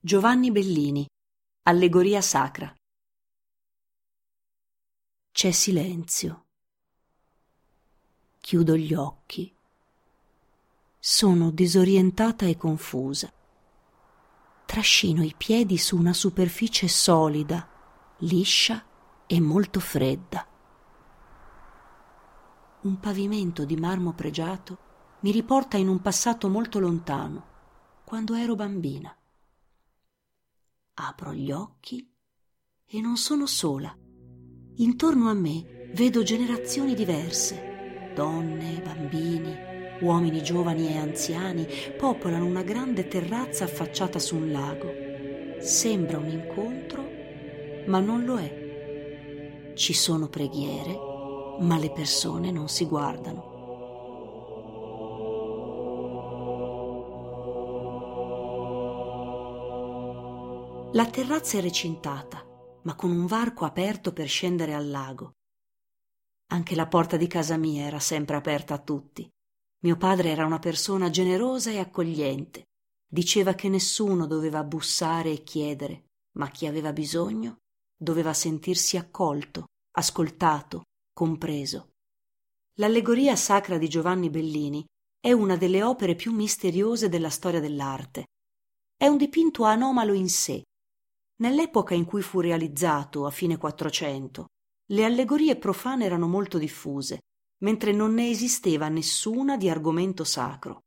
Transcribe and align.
Giovanni 0.00 0.52
Bellini, 0.52 1.04
Allegoria 1.64 2.20
sacra. 2.20 2.72
C'è 5.32 5.50
silenzio. 5.50 6.44
Chiudo 8.38 8.76
gli 8.76 8.94
occhi. 8.94 9.52
Sono 11.00 11.50
disorientata 11.50 12.46
e 12.46 12.56
confusa. 12.56 13.28
Trascino 14.66 15.24
i 15.24 15.34
piedi 15.36 15.76
su 15.76 15.96
una 15.96 16.12
superficie 16.12 16.86
solida, 16.86 17.68
liscia 18.18 18.86
e 19.26 19.40
molto 19.40 19.80
fredda. 19.80 20.46
Un 22.82 23.00
pavimento 23.00 23.64
di 23.64 23.74
marmo 23.74 24.12
pregiato 24.12 24.78
mi 25.22 25.32
riporta 25.32 25.76
in 25.76 25.88
un 25.88 26.00
passato 26.00 26.48
molto 26.48 26.78
lontano, 26.78 27.46
quando 28.04 28.34
ero 28.34 28.54
bambina. 28.54 29.12
Apro 31.00 31.32
gli 31.32 31.52
occhi 31.52 32.12
e 32.84 33.00
non 33.00 33.16
sono 33.16 33.46
sola. 33.46 33.96
Intorno 34.78 35.30
a 35.30 35.34
me 35.34 35.90
vedo 35.94 36.24
generazioni 36.24 36.94
diverse. 36.96 38.10
Donne, 38.16 38.82
bambini, 38.84 39.56
uomini 40.00 40.42
giovani 40.42 40.88
e 40.88 40.96
anziani 40.96 41.68
popolano 41.96 42.44
una 42.46 42.62
grande 42.62 43.06
terrazza 43.06 43.62
affacciata 43.62 44.18
su 44.18 44.34
un 44.34 44.50
lago. 44.50 44.92
Sembra 45.60 46.18
un 46.18 46.30
incontro, 46.30 47.08
ma 47.86 48.00
non 48.00 48.24
lo 48.24 48.38
è. 48.38 49.72
Ci 49.76 49.92
sono 49.92 50.28
preghiere, 50.28 50.98
ma 51.60 51.78
le 51.78 51.92
persone 51.92 52.50
non 52.50 52.68
si 52.68 52.86
guardano. 52.86 53.57
La 60.92 61.04
terrazza 61.04 61.58
è 61.58 61.60
recintata, 61.60 62.42
ma 62.84 62.94
con 62.94 63.10
un 63.10 63.26
varco 63.26 63.66
aperto 63.66 64.14
per 64.14 64.26
scendere 64.26 64.72
al 64.72 64.88
lago. 64.88 65.34
Anche 66.50 66.74
la 66.74 66.86
porta 66.86 67.18
di 67.18 67.26
casa 67.26 67.58
mia 67.58 67.84
era 67.84 68.00
sempre 68.00 68.36
aperta 68.36 68.72
a 68.72 68.78
tutti. 68.78 69.28
Mio 69.80 69.96
padre 69.98 70.30
era 70.30 70.46
una 70.46 70.58
persona 70.58 71.10
generosa 71.10 71.70
e 71.70 71.78
accogliente. 71.78 72.68
Diceva 73.06 73.52
che 73.52 73.68
nessuno 73.68 74.26
doveva 74.26 74.64
bussare 74.64 75.30
e 75.30 75.42
chiedere, 75.42 76.04
ma 76.38 76.48
chi 76.48 76.66
aveva 76.66 76.94
bisogno 76.94 77.58
doveva 77.94 78.32
sentirsi 78.32 78.96
accolto, 78.96 79.66
ascoltato, 79.90 80.84
compreso. 81.12 81.90
L'allegoria 82.76 83.36
sacra 83.36 83.76
di 83.76 83.88
Giovanni 83.90 84.30
Bellini 84.30 84.86
è 85.20 85.32
una 85.32 85.58
delle 85.58 85.82
opere 85.82 86.14
più 86.14 86.32
misteriose 86.32 87.10
della 87.10 87.30
storia 87.30 87.60
dell'arte. 87.60 88.24
È 88.96 89.06
un 89.06 89.18
dipinto 89.18 89.64
anomalo 89.64 90.14
in 90.14 90.30
sé, 90.30 90.62
Nell'epoca 91.40 91.94
in 91.94 92.04
cui 92.04 92.22
fu 92.22 92.40
realizzato, 92.40 93.26
a 93.26 93.30
fine 93.30 93.56
Quattrocento, 93.56 94.46
le 94.90 95.04
allegorie 95.04 95.56
profane 95.56 96.04
erano 96.04 96.26
molto 96.26 96.58
diffuse, 96.58 97.20
mentre 97.58 97.92
non 97.92 98.14
ne 98.14 98.30
esisteva 98.30 98.88
nessuna 98.88 99.56
di 99.56 99.68
argomento 99.68 100.24
sacro. 100.24 100.80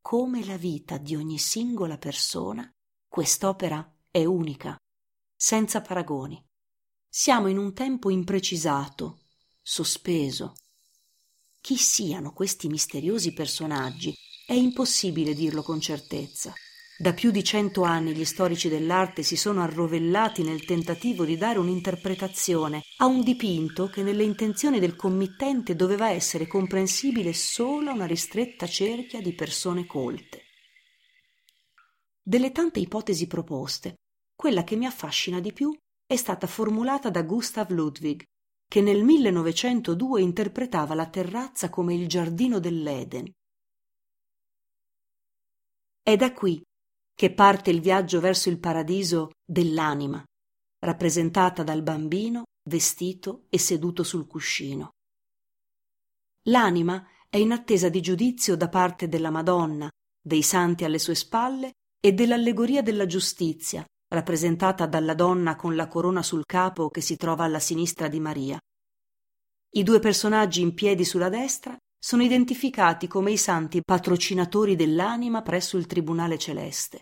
Come 0.00 0.44
la 0.44 0.56
vita 0.56 0.98
di 0.98 1.16
ogni 1.16 1.38
singola 1.38 1.96
persona, 1.98 2.70
quest'opera 3.08 3.90
è 4.10 4.24
unica, 4.24 4.76
senza 5.34 5.80
paragoni. 5.80 6.42
Siamo 7.08 7.48
in 7.48 7.56
un 7.56 7.72
tempo 7.72 8.10
imprecisato, 8.10 9.20
sospeso. 9.62 10.54
Chi 11.60 11.76
siano 11.76 12.32
questi 12.32 12.68
misteriosi 12.68 13.32
personaggi 13.32 14.14
è 14.46 14.52
impossibile 14.52 15.34
dirlo 15.34 15.62
con 15.62 15.80
certezza. 15.80 16.52
Da 16.98 17.12
più 17.12 17.30
di 17.30 17.44
cento 17.44 17.82
anni 17.82 18.14
gli 18.14 18.24
storici 18.24 18.70
dell'arte 18.70 19.22
si 19.22 19.36
sono 19.36 19.60
arrovellati 19.60 20.42
nel 20.42 20.64
tentativo 20.64 21.26
di 21.26 21.36
dare 21.36 21.58
un'interpretazione 21.58 22.82
a 22.98 23.04
un 23.04 23.22
dipinto 23.22 23.88
che 23.88 24.02
nelle 24.02 24.24
intenzioni 24.24 24.80
del 24.80 24.96
committente 24.96 25.76
doveva 25.76 26.08
essere 26.08 26.46
comprensibile 26.46 27.34
solo 27.34 27.90
a 27.90 27.92
una 27.92 28.06
ristretta 28.06 28.66
cerchia 28.66 29.20
di 29.20 29.34
persone 29.34 29.84
colte. 29.84 30.44
Delle 32.22 32.50
tante 32.50 32.80
ipotesi 32.80 33.26
proposte, 33.26 33.96
quella 34.34 34.64
che 34.64 34.76
mi 34.76 34.86
affascina 34.86 35.38
di 35.38 35.52
più 35.52 35.76
è 36.06 36.16
stata 36.16 36.46
formulata 36.46 37.10
da 37.10 37.22
Gustav 37.24 37.70
Ludwig, 37.72 38.24
che 38.66 38.80
nel 38.80 39.04
1902 39.04 40.22
interpretava 40.22 40.94
la 40.94 41.10
terrazza 41.10 41.68
come 41.68 41.94
il 41.94 42.08
giardino 42.08 42.58
dell'Eden. 42.58 43.30
È 46.02 46.16
da 46.16 46.32
qui 46.32 46.64
che 47.16 47.32
parte 47.32 47.70
il 47.70 47.80
viaggio 47.80 48.20
verso 48.20 48.50
il 48.50 48.60
paradiso 48.60 49.30
dell'anima, 49.42 50.22
rappresentata 50.80 51.62
dal 51.62 51.82
bambino 51.82 52.44
vestito 52.68 53.46
e 53.48 53.58
seduto 53.58 54.02
sul 54.02 54.26
cuscino. 54.26 54.90
L'anima 56.48 57.08
è 57.30 57.38
in 57.38 57.52
attesa 57.52 57.88
di 57.88 58.02
giudizio 58.02 58.54
da 58.54 58.68
parte 58.68 59.08
della 59.08 59.30
Madonna, 59.30 59.88
dei 60.20 60.42
santi 60.42 60.84
alle 60.84 60.98
sue 60.98 61.14
spalle 61.14 61.72
e 61.98 62.12
dell'allegoria 62.12 62.82
della 62.82 63.06
giustizia, 63.06 63.82
rappresentata 64.08 64.86
dalla 64.86 65.14
donna 65.14 65.56
con 65.56 65.74
la 65.74 65.88
corona 65.88 66.22
sul 66.22 66.44
capo 66.44 66.90
che 66.90 67.00
si 67.00 67.16
trova 67.16 67.44
alla 67.44 67.60
sinistra 67.60 68.08
di 68.08 68.20
Maria. 68.20 68.58
I 69.70 69.82
due 69.82 70.00
personaggi 70.00 70.60
in 70.60 70.74
piedi 70.74 71.04
sulla 71.04 71.30
destra 71.30 71.76
sono 71.98 72.22
identificati 72.22 73.06
come 73.06 73.32
i 73.32 73.36
santi 73.36 73.82
patrocinatori 73.82 74.76
dell'anima 74.76 75.42
presso 75.42 75.76
il 75.76 75.86
Tribunale 75.86 76.38
Celeste. 76.38 77.00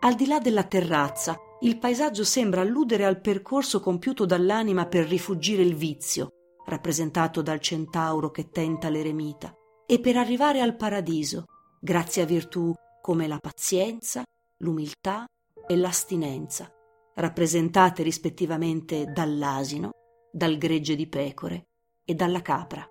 Al 0.00 0.14
di 0.14 0.26
là 0.26 0.38
della 0.38 0.64
terrazza, 0.64 1.36
il 1.60 1.78
paesaggio 1.78 2.22
sembra 2.22 2.60
alludere 2.60 3.04
al 3.04 3.20
percorso 3.20 3.80
compiuto 3.80 4.24
dall'anima 4.24 4.86
per 4.86 5.06
rifugire 5.06 5.62
il 5.62 5.74
vizio, 5.74 6.28
rappresentato 6.66 7.42
dal 7.42 7.60
centauro 7.60 8.30
che 8.30 8.50
tenta 8.50 8.88
l'eremita, 8.88 9.52
e 9.84 9.98
per 9.98 10.16
arrivare 10.16 10.60
al 10.60 10.76
paradiso, 10.76 11.46
grazie 11.80 12.22
a 12.22 12.26
virtù 12.26 12.72
come 13.00 13.26
la 13.26 13.38
pazienza, 13.38 14.22
l'umiltà 14.58 15.26
e 15.66 15.76
l'astinenza, 15.76 16.70
rappresentate 17.14 18.04
rispettivamente 18.04 19.06
dall'asino, 19.06 19.90
dal 20.30 20.56
gregge 20.58 20.94
di 20.96 21.06
pecore 21.06 21.66
e 22.04 22.14
dalla 22.14 22.42
capra. 22.42 22.88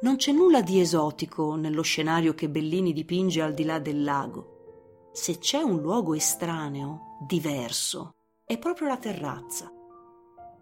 Non 0.00 0.14
c'è 0.14 0.30
nulla 0.30 0.62
di 0.62 0.80
esotico 0.80 1.56
nello 1.56 1.82
scenario 1.82 2.32
che 2.32 2.48
Bellini 2.48 2.92
dipinge 2.92 3.42
al 3.42 3.52
di 3.52 3.64
là 3.64 3.80
del 3.80 4.04
lago. 4.04 5.10
Se 5.12 5.38
c'è 5.38 5.60
un 5.60 5.80
luogo 5.80 6.14
estraneo, 6.14 7.16
diverso, 7.26 8.14
è 8.44 8.58
proprio 8.58 8.86
la 8.86 8.96
terrazza. 8.96 9.72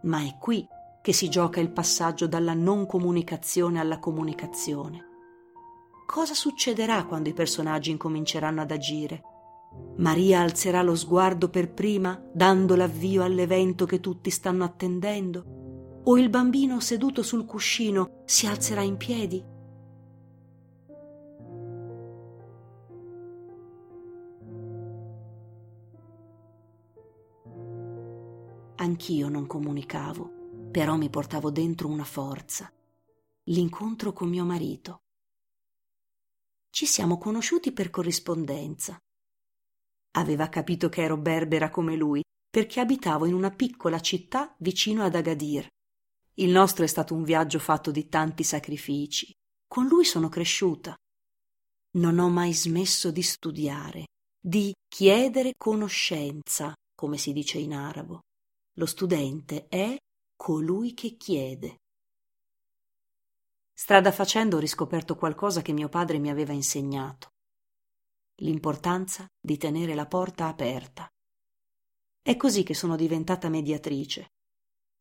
Ma 0.03 0.23
è 0.23 0.39
qui 0.41 0.67
che 1.03 1.13
si 1.13 1.29
gioca 1.29 1.61
il 1.61 1.71
passaggio 1.71 2.27
dalla 2.27 2.55
non 2.55 2.87
comunicazione 2.87 3.79
alla 3.79 3.99
comunicazione. 3.99 5.05
Cosa 6.07 6.33
succederà 6.33 7.05
quando 7.05 7.29
i 7.29 7.35
personaggi 7.35 7.91
incominceranno 7.91 8.63
ad 8.63 8.71
agire? 8.71 9.23
Maria 9.97 10.41
alzerà 10.41 10.83
lo 10.83 10.95
sguardo 10.95 11.49
per 11.49 11.73
prima, 11.73 12.21
dando 12.33 12.77
l'avvio 12.77 13.23
all'evento 13.23 13.87
che 13.87 14.01
tutti 14.01 14.31
stanno 14.31 14.65
attendendo? 14.65 15.57
o 16.09 16.19
il 16.19 16.29
bambino 16.29 16.79
seduto 16.79 17.23
sul 17.23 17.45
cuscino 17.45 18.23
si 18.27 18.47
alzerà 18.47 18.83
in 18.83 18.97
piedi? 18.97 19.45
Anch'io 28.79 29.29
non 29.29 29.47
comunicavo, 29.47 30.69
però 30.71 30.97
mi 30.97 31.11
portavo 31.11 31.51
dentro 31.51 31.89
una 31.89 32.05
forza, 32.05 32.73
l'incontro 33.45 34.13
con 34.13 34.29
mio 34.29 34.45
marito. 34.45 35.01
Ci 36.71 36.87
siamo 36.87 37.19
conosciuti 37.19 37.73
per 37.73 37.91
corrispondenza. 37.91 38.97
Aveva 40.17 40.49
capito 40.49 40.89
che 40.89 41.03
ero 41.03 41.17
berbera 41.17 41.71
come 41.71 41.95
lui, 41.95 42.23
perché 42.49 42.81
abitavo 42.81 43.27
in 43.27 43.35
una 43.35 43.51
piccola 43.51 44.01
città 44.01 44.55
vicino 44.59 45.03
ad 45.03 45.15
Agadir. 45.15 45.67
Il 46.35 46.51
nostro 46.51 46.85
è 46.85 46.87
stato 46.87 47.15
un 47.15 47.23
viaggio 47.23 47.59
fatto 47.59 47.91
di 47.91 48.09
tanti 48.09 48.43
sacrifici. 48.43 49.31
Con 49.67 49.87
lui 49.87 50.05
sono 50.05 50.29
cresciuta. 50.29 50.95
Non 51.97 52.19
ho 52.19 52.29
mai 52.29 52.55
smesso 52.55 53.11
di 53.11 53.23
studiare, 53.23 54.07
di 54.39 54.73
chiedere 54.89 55.53
conoscenza, 55.57 56.73
come 56.95 57.19
si 57.19 57.33
dice 57.33 57.59
in 57.59 57.75
arabo. 57.75 58.21
Lo 58.75 58.87
studente 58.87 59.67
è 59.69 59.97
colui 60.37 60.95
che 60.95 61.17
chiede. 61.17 61.77
Strada 63.73 64.13
facendo 64.13 64.57
ho 64.57 64.61
riscoperto 64.61 65.17
qualcosa 65.17 65.61
che 65.61 65.73
mio 65.73 65.89
padre 65.89 66.19
mi 66.19 66.31
aveva 66.31 66.53
insegnato. 66.53 67.29
L'importanza 68.41 69.27
di 69.41 69.57
tenere 69.57 69.95
la 69.95 70.07
porta 70.07 70.47
aperta. 70.47 71.09
È 72.23 72.37
così 72.37 72.63
che 72.63 72.75
sono 72.75 72.97
diventata 72.97 73.49
mediatrice 73.49 74.31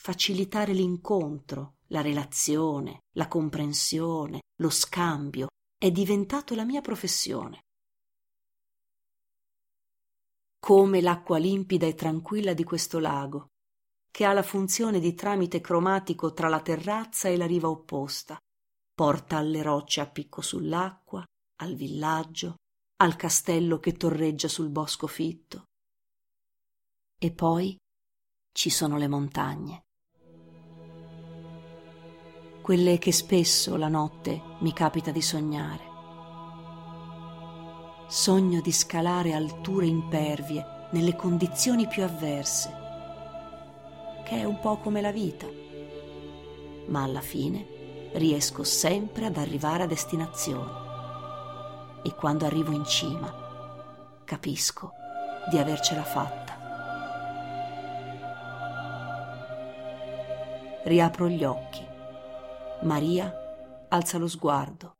facilitare 0.05 0.73
l'incontro 0.73 1.77
la 1.87 2.01
relazione, 2.01 3.03
la 3.13 3.27
comprensione, 3.27 4.41
lo 4.59 4.69
scambio 4.69 5.47
è 5.77 5.91
diventato 5.91 6.55
la 6.55 6.63
mia 6.63 6.81
professione. 6.81 7.63
Come 10.59 11.01
l'acqua 11.01 11.37
limpida 11.37 11.85
e 11.85 11.95
tranquilla 11.95 12.53
di 12.53 12.63
questo 12.63 12.99
lago, 12.99 13.47
che 14.11 14.25
ha 14.25 14.33
la 14.33 14.43
funzione 14.43 14.99
di 14.99 15.13
tramite 15.13 15.61
cromatico 15.61 16.33
tra 16.33 16.49
la 16.49 16.61
terrazza 16.61 17.27
e 17.29 17.37
la 17.37 17.45
riva 17.45 17.69
opposta, 17.69 18.37
porta 18.93 19.37
alle 19.37 19.61
rocce 19.61 20.01
a 20.01 20.09
picco 20.09 20.41
sull'acqua, 20.41 21.23
al 21.61 21.75
villaggio, 21.75 22.55
al 22.97 23.15
castello 23.15 23.80
che 23.80 23.94
torreggia 23.94 24.47
sul 24.47 24.69
bosco 24.69 25.07
fitto. 25.07 25.65
E 27.18 27.31
poi 27.31 27.77
ci 28.51 28.69
sono 28.69 28.97
le 28.97 29.07
montagne 29.07 29.86
quelle 32.65 32.97
che 32.97 33.12
spesso 33.12 33.75
la 33.75 33.89
notte 33.89 34.42
mi 34.62 34.74
capita 34.74 35.12
di 35.12 35.21
sognare. 35.21 35.83
Sogno 38.07 38.59
di 38.59 38.71
scalare 38.71 39.33
alture 39.33 39.86
impervie 39.86 40.88
nelle 40.89 41.15
condizioni 41.15 41.88
più 41.88 42.01
avverse, 42.01 42.74
che 44.25 44.38
è 44.39 44.45
un 44.45 44.59
po' 44.62 44.77
come 44.77 45.00
la 45.00 45.12
vita, 45.12 45.45
ma 46.88 47.03
alla 47.03 47.21
fine 47.21 48.09
riesco 48.13 48.63
sempre 48.63 49.27
ad 49.27 49.38
arrivare 49.38 49.83
a 49.83 49.88
destinazione 49.88 50.84
e 52.06 52.13
quando 52.13 52.46
arrivo 52.46 52.72
in 52.72 52.86
cima 52.86 53.34
capisco 54.25 54.94
di 55.50 55.57
avercela 55.57 56.04
fatta. 56.04 56.54
Riapro 60.84 61.28
gli 61.28 61.44
occhi 61.44 61.84
Maria 62.81 63.34
alza 63.90 64.19
lo 64.19 64.28
sguardo 64.28 64.98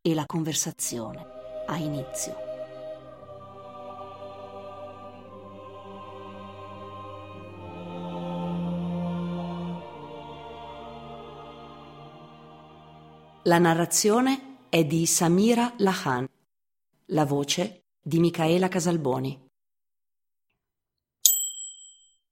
e 0.00 0.14
la 0.14 0.24
conversazione 0.24 1.26
ha 1.66 1.76
inizio. 1.76 2.44
La 13.42 13.58
narrazione 13.58 14.45
è 14.68 14.84
di 14.84 15.06
Samira 15.06 15.74
Lahan, 15.78 16.26
la 17.06 17.24
voce 17.24 17.84
di 18.00 18.18
Micaela 18.18 18.68
Casalboni. 18.68 19.45